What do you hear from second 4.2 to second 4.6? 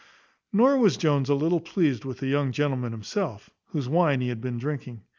had been